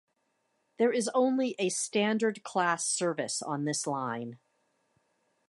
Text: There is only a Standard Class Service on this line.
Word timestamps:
There 0.79 0.91
is 0.91 1.11
only 1.13 1.53
a 1.59 1.69
Standard 1.69 2.41
Class 2.43 2.87
Service 2.87 3.43
on 3.43 3.65
this 3.65 3.85
line. 3.85 4.39